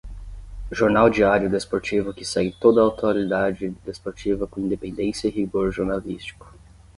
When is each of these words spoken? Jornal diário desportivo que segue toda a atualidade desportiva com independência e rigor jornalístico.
Jornal 0.71 1.11
diário 1.11 1.47
desportivo 1.47 2.11
que 2.11 2.25
segue 2.25 2.55
toda 2.59 2.83
a 2.83 2.87
atualidade 2.87 3.69
desportiva 3.85 4.47
com 4.47 4.59
independência 4.61 5.27
e 5.27 5.31
rigor 5.31 5.71
jornalístico. 5.71 6.51